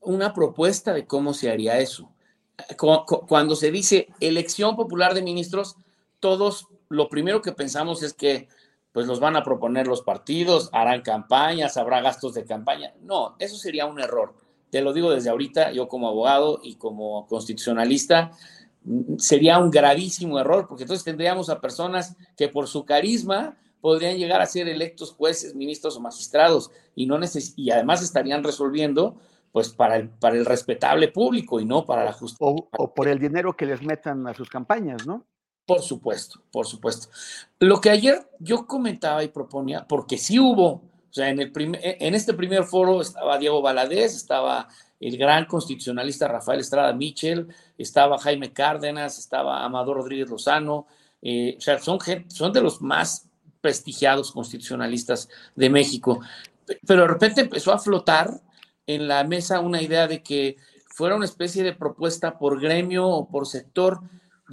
una 0.00 0.32
propuesta 0.32 0.92
de 0.92 1.06
cómo 1.06 1.34
se 1.34 1.50
haría 1.50 1.78
eso. 1.78 2.12
Cuando 2.76 3.54
se 3.54 3.70
dice 3.70 4.08
elección 4.20 4.74
popular 4.74 5.14
de 5.14 5.22
ministros, 5.22 5.76
todos 6.18 6.66
lo 6.88 7.08
primero 7.08 7.42
que 7.42 7.52
pensamos 7.52 8.02
es 8.02 8.12
que 8.12 8.48
pues 8.92 9.06
los 9.06 9.20
van 9.20 9.36
a 9.36 9.44
proponer 9.44 9.86
los 9.86 10.02
partidos, 10.02 10.70
harán 10.72 11.02
campañas, 11.02 11.76
habrá 11.76 12.00
gastos 12.00 12.34
de 12.34 12.44
campaña. 12.44 12.94
No, 13.02 13.36
eso 13.38 13.56
sería 13.56 13.86
un 13.86 14.00
error. 14.00 14.34
Te 14.70 14.82
lo 14.82 14.92
digo 14.92 15.10
desde 15.10 15.30
ahorita, 15.30 15.72
yo 15.72 15.88
como 15.88 16.08
abogado 16.08 16.60
y 16.62 16.76
como 16.76 17.26
constitucionalista, 17.26 18.32
sería 19.18 19.58
un 19.58 19.70
gravísimo 19.70 20.38
error, 20.38 20.66
porque 20.68 20.84
entonces 20.84 21.04
tendríamos 21.04 21.50
a 21.50 21.60
personas 21.60 22.16
que 22.36 22.48
por 22.48 22.68
su 22.68 22.84
carisma 22.84 23.56
podrían 23.80 24.16
llegar 24.16 24.40
a 24.40 24.46
ser 24.46 24.68
electos 24.68 25.12
jueces, 25.12 25.54
ministros 25.54 25.96
o 25.96 26.00
magistrados 26.00 26.70
y, 26.94 27.06
no 27.06 27.18
neces 27.18 27.54
y 27.56 27.70
además 27.70 28.02
estarían 28.02 28.42
resolviendo 28.42 29.16
pues 29.52 29.70
para 29.70 29.96
el, 29.96 30.08
para 30.10 30.36
el 30.36 30.44
respetable 30.44 31.08
público 31.08 31.60
y 31.60 31.64
no 31.64 31.84
para 31.84 32.04
la 32.04 32.12
justicia. 32.12 32.46
O, 32.46 32.94
por 32.94 33.08
el 33.08 33.18
dinero 33.18 33.56
que 33.56 33.66
les 33.66 33.82
metan 33.82 34.26
a 34.26 34.34
sus 34.34 34.48
campañas, 34.48 35.06
¿no? 35.06 35.26
Por 35.66 35.80
supuesto, 35.80 36.40
por 36.50 36.66
supuesto. 36.66 37.08
Lo 37.58 37.80
que 37.80 37.90
ayer 37.90 38.28
yo 38.38 38.66
comentaba 38.66 39.22
y 39.24 39.28
proponía, 39.28 39.86
porque 39.86 40.16
sí 40.16 40.38
hubo, 40.38 40.68
o 40.70 41.12
sea, 41.12 41.28
en, 41.28 41.40
el 41.40 41.52
en 41.54 42.14
este 42.14 42.34
primer 42.34 42.64
foro 42.64 43.00
estaba 43.00 43.38
Diego 43.38 43.62
Valadez, 43.62 44.14
estaba 44.14 44.68
el 45.00 45.16
gran 45.16 45.46
constitucionalista 45.46 46.28
Rafael 46.28 46.60
Estrada 46.60 46.92
Mitchell, 46.92 47.48
estaba 47.76 48.18
Jaime 48.18 48.52
Cárdenas, 48.52 49.18
estaba 49.18 49.64
Amador 49.64 49.98
Rodríguez 49.98 50.28
Lozano, 50.28 50.86
eh, 51.22 51.54
o 51.56 51.60
sea, 51.60 51.78
son, 51.78 51.98
son 52.28 52.52
de 52.52 52.60
los 52.60 52.80
más 52.82 53.28
prestigiados 53.60 54.32
constitucionalistas 54.32 55.28
de 55.54 55.70
México. 55.70 56.20
Pero 56.86 57.02
de 57.02 57.08
repente 57.08 57.40
empezó 57.40 57.72
a 57.72 57.78
flotar 57.78 58.40
en 58.86 59.08
la 59.08 59.24
mesa 59.24 59.60
una 59.60 59.82
idea 59.82 60.06
de 60.06 60.22
que 60.22 60.56
fuera 60.88 61.16
una 61.16 61.24
especie 61.24 61.62
de 61.62 61.74
propuesta 61.74 62.38
por 62.38 62.60
gremio 62.60 63.06
o 63.06 63.28
por 63.28 63.46
sector. 63.46 64.00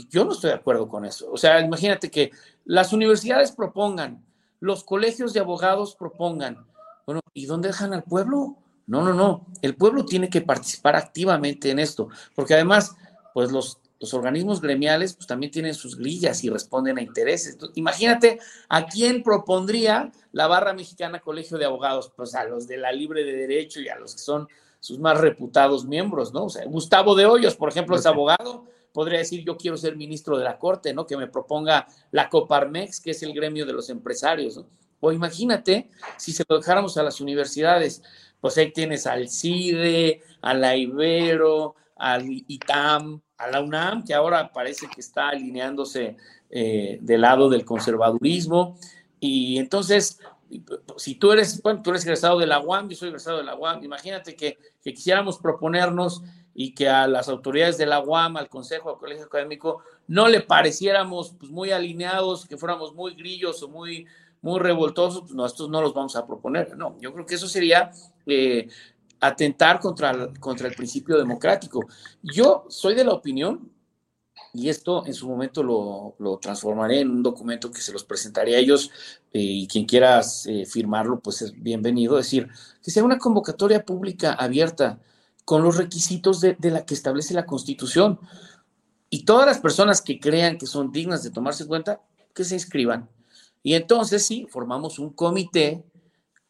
Yo 0.09 0.25
no 0.25 0.33
estoy 0.33 0.51
de 0.51 0.57
acuerdo 0.57 0.87
con 0.87 1.05
eso. 1.05 1.31
O 1.31 1.37
sea, 1.37 1.59
imagínate 1.61 2.11
que 2.11 2.31
las 2.65 2.93
universidades 2.93 3.51
propongan, 3.51 4.25
los 4.59 4.83
colegios 4.83 5.33
de 5.33 5.39
abogados 5.39 5.95
propongan. 5.95 6.67
Bueno, 7.05 7.21
¿y 7.33 7.45
dónde 7.45 7.69
dejan 7.69 7.93
al 7.93 8.03
pueblo? 8.03 8.57
No, 8.87 9.03
no, 9.03 9.13
no. 9.13 9.47
El 9.61 9.75
pueblo 9.75 10.05
tiene 10.05 10.29
que 10.29 10.41
participar 10.41 10.95
activamente 10.95 11.71
en 11.71 11.79
esto, 11.79 12.09
porque 12.35 12.53
además, 12.53 12.95
pues 13.33 13.51
los, 13.51 13.79
los 13.99 14.13
organismos 14.13 14.61
gremiales 14.61 15.15
pues 15.15 15.27
también 15.27 15.51
tienen 15.51 15.73
sus 15.73 15.97
grillas 15.97 16.43
y 16.43 16.49
responden 16.49 16.97
a 16.97 17.01
intereses. 17.01 17.57
imagínate 17.75 18.39
a 18.69 18.85
quién 18.85 19.23
propondría 19.23 20.11
la 20.31 20.47
barra 20.47 20.73
mexicana 20.73 21.19
Colegio 21.19 21.57
de 21.57 21.65
Abogados, 21.65 22.11
pues 22.15 22.35
a 22.35 22.43
los 22.43 22.67
de 22.67 22.77
la 22.77 22.91
Libre 22.91 23.23
de 23.23 23.33
Derecho 23.33 23.79
y 23.79 23.89
a 23.89 23.97
los 23.97 24.13
que 24.13 24.21
son 24.21 24.47
sus 24.79 24.99
más 24.99 25.19
reputados 25.19 25.85
miembros, 25.85 26.33
¿no? 26.33 26.45
O 26.45 26.49
sea, 26.49 26.65
Gustavo 26.65 27.15
de 27.15 27.25
Hoyos, 27.25 27.55
por 27.55 27.69
ejemplo, 27.69 27.95
es 27.95 28.05
abogado, 28.05 28.65
podría 28.93 29.17
decir 29.17 29.43
yo 29.43 29.57
quiero 29.57 29.77
ser 29.77 29.95
ministro 29.95 30.37
de 30.37 30.43
la 30.43 30.59
Corte, 30.59 30.93
¿no? 30.93 31.07
Que 31.07 31.17
me 31.17 31.27
proponga 31.27 31.87
la 32.11 32.29
Coparmex, 32.29 32.99
que 32.99 33.11
es 33.11 33.23
el 33.23 33.33
gremio 33.33 33.65
de 33.65 33.73
los 33.73 33.89
empresarios, 33.89 34.57
¿no? 34.57 34.67
O 34.99 35.11
imagínate 35.11 35.89
si 36.17 36.31
se 36.31 36.43
lo 36.47 36.57
dejáramos 36.57 36.97
a 36.97 37.03
las 37.03 37.21
universidades, 37.21 38.01
pues 38.39 38.57
ahí 38.57 38.71
tienes 38.71 39.07
al 39.07 39.29
CIDE, 39.29 40.21
a 40.41 40.53
la 40.53 40.75
Ibero, 40.75 41.75
al 41.95 42.25
ITAM, 42.29 43.21
a 43.37 43.47
la 43.49 43.61
UNAM, 43.61 44.03
que 44.03 44.13
ahora 44.13 44.51
parece 44.51 44.87
que 44.87 45.01
está 45.01 45.29
alineándose 45.29 46.17
eh, 46.49 46.99
del 47.01 47.21
lado 47.21 47.49
del 47.49 47.65
conservadurismo. 47.65 48.77
Y 49.19 49.57
entonces, 49.57 50.19
si 50.97 51.15
tú 51.15 51.31
eres, 51.31 51.61
bueno, 51.61 51.81
tú 51.81 51.89
eres 51.89 52.03
egresado 52.03 52.39
de 52.39 52.47
la 52.47 52.59
UAM, 52.59 52.89
yo 52.89 52.95
soy 52.95 53.09
egresado 53.09 53.37
de 53.37 53.43
la 53.43 53.55
UAM, 53.55 53.83
imagínate 53.83 54.35
que, 54.35 54.57
quisiéramos 54.83 55.39
proponernos 55.39 56.21
y 56.53 56.75
que 56.75 56.87
a 56.87 57.07
las 57.07 57.27
autoridades 57.27 57.77
de 57.77 57.87
la 57.87 57.99
UAM, 58.01 58.37
al 58.37 58.49
Consejo, 58.49 58.91
al 58.91 58.97
Colegio 58.97 59.25
Académico, 59.25 59.81
no 60.07 60.27
le 60.27 60.41
pareciéramos 60.41 61.33
pues, 61.39 61.51
muy 61.51 61.71
alineados, 61.71 62.47
que 62.47 62.55
fuéramos 62.55 62.93
muy 62.93 63.15
grillos 63.15 63.63
o 63.63 63.67
muy, 63.67 64.05
muy 64.45 64.59
revoltosos, 64.59 65.21
pues 65.21 65.33
nosotros 65.33 65.69
no 65.71 65.81
los 65.81 65.91
vamos 65.95 66.15
a 66.15 66.27
proponer. 66.27 66.77
No, 66.77 66.95
yo 67.01 67.11
creo 67.11 67.25
que 67.25 67.33
eso 67.33 67.47
sería 67.47 67.89
eh, 68.27 68.67
atentar 69.19 69.79
contra, 69.79 70.31
contra 70.39 70.67
el 70.67 70.75
principio 70.75 71.17
democrático. 71.17 71.79
Yo 72.21 72.67
soy 72.69 72.93
de 72.93 73.03
la 73.03 73.13
opinión, 73.13 73.71
y 74.53 74.69
esto 74.69 75.03
en 75.07 75.15
su 75.15 75.27
momento 75.27 75.63
lo, 75.63 76.15
lo 76.19 76.37
transformaré 76.37 76.99
en 76.99 77.09
un 77.09 77.23
documento 77.23 77.71
que 77.71 77.81
se 77.81 77.91
los 77.91 78.03
presentaré 78.03 78.55
a 78.55 78.59
ellos 78.59 78.91
eh, 79.33 79.41
y 79.41 79.67
quien 79.67 79.85
quiera 79.85 80.21
eh, 80.45 80.67
firmarlo, 80.67 81.19
pues 81.21 81.41
es 81.41 81.59
bienvenido, 81.59 82.15
decir, 82.15 82.47
que 82.83 82.91
sea 82.91 83.03
una 83.03 83.17
convocatoria 83.17 83.83
pública 83.83 84.33
abierta 84.33 84.99
con 85.43 85.63
los 85.63 85.75
requisitos 85.75 86.39
de, 86.39 86.55
de 86.59 86.69
la 86.69 86.85
que 86.85 86.93
establece 86.93 87.33
la 87.33 87.47
Constitución. 87.47 88.19
Y 89.09 89.25
todas 89.25 89.47
las 89.47 89.57
personas 89.57 90.03
que 90.03 90.19
crean 90.19 90.59
que 90.59 90.67
son 90.67 90.91
dignas 90.91 91.23
de 91.23 91.31
tomarse 91.31 91.63
en 91.63 91.69
cuenta, 91.69 92.01
que 92.35 92.43
se 92.43 92.53
inscriban. 92.53 93.09
Y 93.65 93.73
entonces 93.73 94.23
sí, 94.23 94.45
formamos 94.47 94.99
un 94.99 95.09
comité 95.09 95.83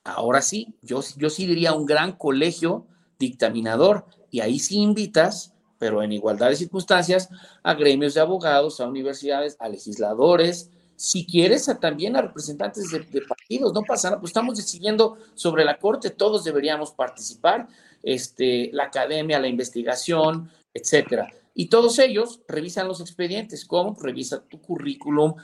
ahora 0.04 0.42
sí, 0.42 0.76
yo, 0.82 1.00
yo 1.16 1.30
sí 1.30 1.46
diría 1.46 1.72
un 1.72 1.86
gran 1.86 2.12
colegio 2.12 2.88
dictaminador 3.18 4.06
y 4.30 4.42
ahí 4.42 4.60
sí 4.60 4.80
invitas, 4.80 5.54
pero 5.80 6.04
en 6.04 6.12
igualdad 6.12 6.50
de 6.50 6.58
circunstancias, 6.58 7.30
a 7.64 7.74
gremios 7.74 8.16
de 8.16 8.20
abogados, 8.20 8.82
a 8.82 8.90
universidades, 8.90 9.56
a 9.62 9.70
legisladores, 9.70 10.72
si 10.98 11.26
quieres 11.26 11.72
también 11.80 12.18
a 12.18 12.22
representantes 12.22 12.92
de, 12.92 13.22
partidos, 13.22 13.72
no 13.72 13.84
pasa 13.84 14.10
nada, 14.10 14.20
pues 14.20 14.32
estamos 14.32 14.58
decidiendo 14.58 15.18
sobre 15.36 15.64
la 15.64 15.80
corte, 15.80 16.10
todos 16.10 16.44
deberíamos 16.44 16.92
participar, 16.92 17.70
este, 18.04 18.72
la 18.74 18.84
academia, 18.84 19.40
la 19.40 19.48
investigación, 19.48 20.52
etcétera. 20.74 21.30
Y 21.54 21.68
todos 21.68 21.98
ellos 22.00 22.42
revisan 22.46 22.90
los 22.90 23.00
expedientes, 23.00 23.64
¿cómo? 23.64 23.96
Revisa 23.98 24.44
tu 24.44 24.60
currículum, 24.60 25.36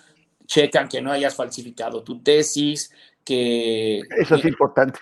checan 0.46 0.88
que 0.88 1.02
no 1.02 1.12
hayas 1.12 1.36
falsificado 1.36 2.04
tu 2.04 2.22
tesis, 2.22 2.92
que... 3.24 4.02
Eso 4.18 4.36
es 4.36 4.46
importante. 4.46 5.00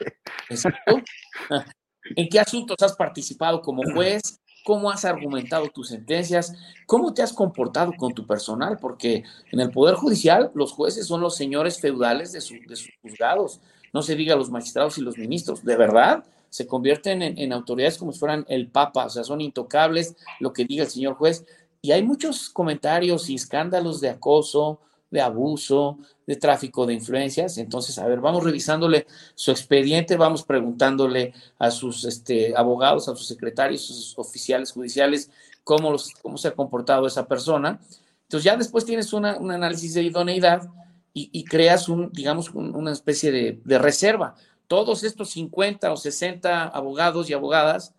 ¿En 2.15 2.30
qué 2.30 2.39
asuntos 2.39 2.78
has 2.82 2.95
participado 2.95 3.62
como 3.62 3.84
juez? 3.93 4.39
¿Cómo 4.65 4.91
has 4.91 5.06
argumentado 5.06 5.67
tus 5.69 5.89
sentencias? 5.89 6.54
¿Cómo 6.86 7.13
te 7.13 7.21
has 7.21 7.34
comportado 7.34 7.93
con 7.93 8.13
tu 8.13 8.28
personal? 8.28 8.78
Porque 8.80 9.23
en 9.52 9.60
el 9.60 9.71
Poder 9.71 9.95
Judicial 9.95 10.52
los 10.54 10.71
jueces 10.71 11.08
son 11.08 11.21
los 11.21 11.36
señores 11.36 11.80
feudales 11.80 12.32
de, 12.32 12.39
de 12.67 12.75
sus 12.75 12.91
juzgados. 13.02 13.62
No 13.93 14.02
se 14.02 14.15
diga 14.15 14.36
los 14.36 14.49
magistrados 14.49 14.97
y 14.97 15.02
los 15.02 15.17
ministros. 15.17 15.63
De 15.63 15.75
verdad, 15.75 16.23
se 16.49 16.67
convierten 16.67 17.21
en, 17.21 17.38
en, 17.38 17.54
autoridades 17.54 17.97
como 17.97 18.12
si 18.12 18.19
fueran 18.19 18.45
el 18.47 18.67
Papa, 18.67 19.06
o 19.06 19.10
sea, 19.10 19.23
son 19.23 19.41
intocables 19.41 20.15
lo 20.39 20.54
que 20.54 20.65
diga 20.65 20.84
el 20.84 20.89
señor 20.89 21.15
juez. 21.15 21.45
Y 21.82 21.91
hay 21.91 22.04
muchos 22.04 22.49
comentarios 22.49 23.30
y 23.30 23.36
escándalos 23.36 24.02
de 24.02 24.10
acoso, 24.10 24.82
de 25.12 25.22
abuso, 25.22 25.98
de 26.28 26.36
tráfico 26.36 26.86
de 26.86 26.93
influencias. 26.93 27.58
Entonces, 27.58 27.98
a 27.98 28.08
ver, 28.08 28.19
vamos 28.19 28.43
revisándole 28.43 29.08
su 29.36 29.52
expediente, 29.52 30.17
vamos 30.17 30.43
preguntándole 30.43 31.34
a 31.58 31.72
sus 31.72 32.06
este, 32.06 32.56
abogados, 32.56 33.10
a 33.10 33.15
sus 33.15 33.28
secretarios, 33.28 33.84
a 33.84 33.93
sus 33.93 34.17
oficiales 34.17 34.72
judiciales, 34.72 35.32
cómo, 35.63 35.91
los, 35.91 36.12
cómo 36.22 36.38
se 36.38 36.50
ha 36.50 36.56
comportado 36.56 37.08
esa 37.08 37.28
persona. 37.28 37.80
Entonces, 38.24 38.43
ya 38.43 38.58
después 38.58 38.86
tienes 38.86 39.12
un 39.13 39.26
análisis 39.26 39.95
de 39.95 40.04
idoneidad 40.04 40.69
y, 41.12 41.43
creas 41.43 41.89
un, 41.89 42.12
digamos, 42.13 42.52
una 42.52 42.91
especie 42.93 43.32
de, 43.32 43.60
de 43.65 43.78
reserva. 43.78 44.36
Todos 44.67 45.04
estos 45.04 45.32
50 45.32 45.91
o 45.91 45.98
60 45.98 46.67
abogados 46.67 47.30
y 47.30 47.34
abogadas 47.34 47.93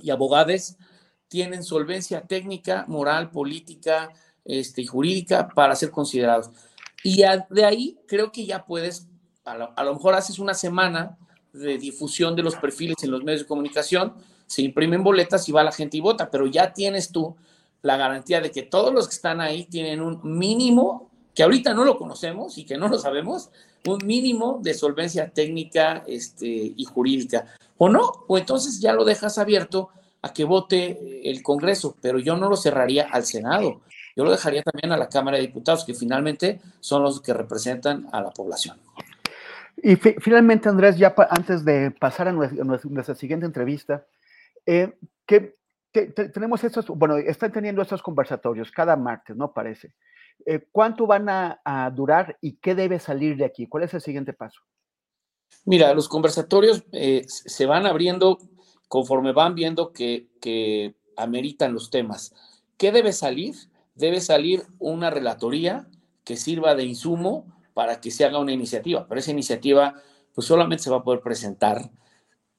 y 0.00 0.10
abogades 0.10 0.76
tienen 1.28 1.64
solvencia 1.64 2.22
técnica, 2.22 2.84
moral, 2.88 3.30
política, 3.30 4.10
este, 4.48 4.86
jurídica 4.86 5.48
para 5.48 5.76
ser 5.76 5.90
considerados. 5.90 6.50
Y 7.04 7.22
de 7.50 7.64
ahí 7.64 7.98
creo 8.08 8.32
que 8.32 8.44
ya 8.44 8.64
puedes, 8.64 9.06
a 9.44 9.84
lo, 9.84 9.94
mejor 9.94 10.14
haces 10.14 10.38
una 10.38 10.54
semana 10.54 11.16
de 11.52 11.78
difusión 11.78 12.34
de 12.34 12.42
los 12.42 12.56
perfiles 12.56 12.96
en 13.02 13.12
los 13.12 13.22
medios 13.22 13.42
de 13.42 13.46
comunicación, 13.46 14.14
se 14.46 14.62
imprimen 14.62 15.04
boletas 15.04 15.48
y 15.48 15.52
va 15.52 15.62
la 15.62 15.70
gente 15.70 15.98
y 15.98 16.00
vota, 16.00 16.30
pero 16.30 16.46
ya 16.46 16.72
tienes 16.72 17.12
tú 17.12 17.36
la 17.82 17.96
garantía 17.96 18.40
de 18.40 18.50
que 18.50 18.62
todos 18.62 18.92
los 18.92 19.06
que 19.06 19.14
están 19.14 19.40
ahí 19.40 19.64
tienen 19.66 20.00
un 20.00 20.20
mínimo, 20.24 21.10
que 21.34 21.42
ahorita 21.42 21.74
no 21.74 21.84
lo 21.84 21.96
conocemos 21.96 22.58
y 22.58 22.64
que 22.64 22.76
no 22.76 22.88
lo 22.88 22.98
sabemos, 22.98 23.50
un 23.86 23.98
mínimo 24.04 24.58
de 24.62 24.74
solvencia 24.74 25.30
técnica 25.30 26.02
este, 26.06 26.72
y 26.74 26.84
jurídica. 26.84 27.46
O 27.76 27.88
no, 27.88 28.24
o 28.26 28.38
entonces 28.38 28.80
ya 28.80 28.92
lo 28.92 29.04
dejas 29.04 29.38
abierto 29.38 29.90
a 30.22 30.32
que 30.32 30.44
vote 30.44 31.30
el 31.30 31.42
Congreso, 31.42 31.96
pero 32.00 32.18
yo 32.18 32.36
no 32.36 32.48
lo 32.48 32.56
cerraría 32.56 33.08
al 33.10 33.24
Senado. 33.24 33.80
Yo 34.18 34.24
lo 34.24 34.32
dejaría 34.32 34.64
también 34.64 34.90
a 34.90 34.96
la 34.96 35.08
Cámara 35.08 35.36
de 35.36 35.44
Diputados, 35.44 35.84
que 35.84 35.94
finalmente 35.94 36.60
son 36.80 37.04
los 37.04 37.22
que 37.22 37.32
representan 37.32 38.08
a 38.10 38.20
la 38.20 38.32
población. 38.32 38.76
Y 39.76 39.94
finalmente, 39.94 40.68
Andrés, 40.68 40.98
ya 40.98 41.14
antes 41.30 41.64
de 41.64 41.92
pasar 41.92 42.26
a 42.26 42.32
nuestra, 42.32 43.14
siguiente 43.14 43.46
entrevista, 43.46 44.04
eh, 44.66 44.92
que, 45.24 45.54
tenemos 46.34 46.64
estos, 46.64 46.88
bueno, 46.88 47.16
están 47.16 47.52
teniendo 47.52 47.80
estos 47.80 48.02
conversatorios 48.02 48.72
cada 48.72 48.96
martes, 48.96 49.36
¿no? 49.36 49.52
Parece. 49.52 49.94
Eh, 50.44 50.66
¿Cuánto 50.72 51.06
van 51.06 51.28
a, 51.28 51.92
durar 51.94 52.38
y 52.40 52.56
qué 52.56 52.74
debe 52.74 52.98
salir 52.98 53.36
de 53.36 53.44
aquí? 53.44 53.68
¿Cuál 53.68 53.84
es 53.84 53.94
el 53.94 54.00
siguiente 54.00 54.32
paso? 54.32 54.62
Mira, 55.64 55.94
los 55.94 56.08
conversatorios 56.08 56.82
eh, 56.90 57.22
se 57.28 57.66
van 57.66 57.86
abriendo 57.86 58.38
conforme 58.88 59.30
van 59.30 59.54
viendo 59.54 59.92
que, 59.92 60.26
que 60.40 60.96
ameritan 61.16 61.72
los 61.72 61.88
temas. 61.88 62.34
¿Qué 62.76 62.90
debe 62.90 63.12
salir? 63.12 63.54
Debe 63.98 64.20
salir 64.20 64.62
una 64.78 65.10
relatoría 65.10 65.88
que 66.24 66.36
sirva 66.36 66.74
de 66.74 66.84
insumo 66.84 67.46
para 67.74 68.00
que 68.00 68.10
se 68.10 68.24
haga 68.24 68.38
una 68.38 68.52
iniciativa, 68.52 69.06
pero 69.08 69.20
esa 69.20 69.30
iniciativa 69.30 69.94
pues 70.34 70.46
solamente 70.46 70.84
se 70.84 70.90
va 70.90 70.98
a 70.98 71.02
poder 71.02 71.20
presentar 71.20 71.90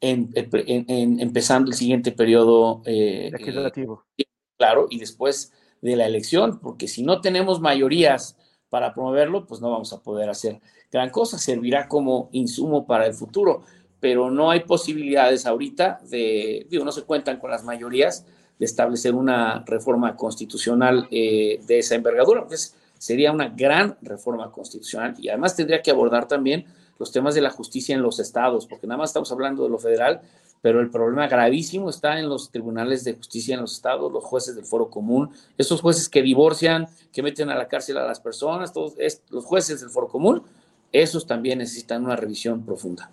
en, 0.01 0.31
empezando 0.35 1.71
el 1.71 1.77
siguiente 1.77 2.11
periodo 2.11 2.81
eh, 2.85 3.29
legislativo. 3.31 4.05
Eh, 4.17 4.25
claro, 4.57 4.87
y 4.89 4.99
después 4.99 5.53
de 5.81 5.95
la 5.95 6.05
elección, 6.05 6.59
porque 6.59 6.87
si 6.87 7.03
no 7.03 7.21
tenemos 7.21 7.59
mayorías 7.59 8.37
para 8.69 8.93
promoverlo, 8.93 9.45
pues 9.45 9.61
no 9.61 9.71
vamos 9.71 9.93
a 9.93 10.01
poder 10.01 10.29
hacer 10.29 10.59
gran 10.91 11.09
cosa, 11.09 11.37
servirá 11.37 11.87
como 11.87 12.29
insumo 12.31 12.85
para 12.85 13.05
el 13.05 13.13
futuro. 13.13 13.63
pero 13.99 14.31
no 14.31 14.49
hay 14.49 14.61
posibilidades 14.61 15.45
ahorita 15.45 15.99
de, 16.09 16.65
digo, 16.69 16.85
no 16.85 16.91
se 16.93 17.03
cuentan 17.03 17.37
con 17.37 17.51
las 17.51 17.65
mayorías 17.65 18.25
de 18.59 18.65
establecer 18.65 19.15
una 19.15 19.63
reforma 19.65 20.15
constitucional 20.15 21.07
eh, 21.09 21.61
de 21.65 21.79
esa 21.79 21.95
envergadura, 21.95 22.41
porque 22.41 22.57
sería 22.97 23.31
una 23.31 23.47
gran 23.47 23.97
reforma 24.01 24.51
constitucional 24.51 25.15
y 25.17 25.29
además 25.29 25.55
tendría 25.55 25.81
que 25.81 25.91
abordar 25.91 26.27
también 26.27 26.65
los 26.99 27.11
temas 27.11 27.33
de 27.33 27.41
la 27.41 27.49
justicia 27.49 27.95
en 27.95 28.01
los 28.01 28.19
estados, 28.19 28.65
porque 28.65 28.85
nada 28.85 28.97
más 28.97 29.11
estamos 29.11 29.31
hablando 29.31 29.63
de 29.63 29.69
lo 29.69 29.79
federal, 29.79 30.21
pero 30.61 30.81
el 30.81 30.89
problema 30.89 31.27
gravísimo 31.27 31.89
está 31.89 32.19
en 32.19 32.27
los 32.27 32.51
tribunales 32.51 33.05
de 33.05 33.13
justicia 33.13 33.55
en 33.55 33.61
los 33.61 33.73
estados, 33.73 34.11
los 34.11 34.25
jueces 34.25 34.55
del 34.55 34.65
foro 34.65 34.89
común, 34.89 35.29
esos 35.57 35.79
jueces 35.79 36.09
que 36.09 36.21
divorcian, 36.21 36.87
que 37.13 37.23
meten 37.23 37.49
a 37.49 37.55
la 37.55 37.69
cárcel 37.69 37.97
a 37.97 38.05
las 38.05 38.19
personas, 38.19 38.73
todos 38.73 38.95
los 39.29 39.45
jueces 39.45 39.79
del 39.79 39.89
foro 39.89 40.09
común, 40.09 40.43
esos 40.91 41.25
también 41.25 41.59
necesitan 41.59 42.03
una 42.03 42.17
revisión 42.17 42.65
profunda. 42.65 43.09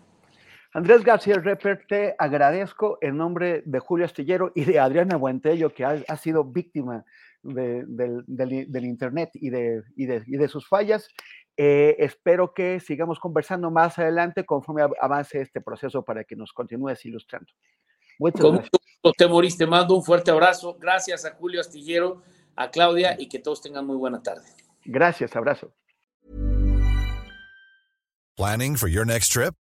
Andrés 0.77 1.03
García 1.03 1.37
Reper, 1.37 1.87
te 1.89 2.15
agradezco 2.19 2.99
en 3.01 3.17
nombre 3.17 3.63
de 3.65 3.79
Julio 3.79 4.05
Astillero 4.05 4.53
y 4.55 4.67
de 4.67 4.79
Adriana 4.79 5.17
Buentello, 5.17 5.73
que 5.73 5.87
ha, 5.87 6.17
sido 6.19 6.45
víctima 6.45 7.03
del, 7.43 8.85
Internet 8.85 9.31
y 9.33 9.49
de, 9.49 9.83
de, 9.97 10.49
sus 10.49 10.69
fallas. 10.69 11.09
Eh, 11.57 11.97
espero 11.99 12.53
que 12.53 12.79
sigamos 12.81 13.19
conversando 13.19 13.71
más 13.71 13.99
adelante 13.99 14.45
conforme 14.45 14.83
avance 15.01 15.41
este 15.41 15.63
proceso 15.63 16.05
para 16.05 16.25
que 16.25 16.37
nos 16.37 16.53
continúes 16.53 17.03
ilustrando. 17.07 17.51
Muchas 18.19 18.43
gracias. 18.43 18.71
Te 19.17 19.27
moriste, 19.27 19.67
mando 19.67 19.95
un 19.97 20.05
fuerte 20.05 20.31
abrazo. 20.31 20.77
Gracias 20.79 21.25
a 21.25 21.31
Julio 21.37 21.63
Astillero, 21.63 22.21
a 22.55 22.71
Claudia 22.71 23.17
y 23.19 23.31
que 23.31 23.39
todos 23.39 23.63
tengan 23.63 23.87
muy 23.87 23.97
buena 23.97 24.23
tarde. 24.23 24.45
Gracias, 24.85 25.35
abrazo. 25.37 25.73
Planning 28.37 28.77
for 28.77 28.91
your 28.91 29.07
next 29.07 29.33
trip? 29.33 29.55